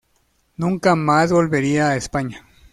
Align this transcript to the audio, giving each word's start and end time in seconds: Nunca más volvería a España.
Nunca 0.57 0.95
más 0.95 1.31
volvería 1.31 1.89
a 1.89 1.95
España. 1.95 2.43